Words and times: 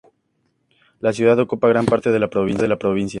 La 0.99 1.13
ciudad 1.13 1.37
ocupa 1.37 1.67
gran 1.67 1.85
parte 1.85 2.09
del 2.11 2.27
sudoeste 2.27 2.63
de 2.63 2.67
la 2.67 2.79
provincia. 2.79 3.09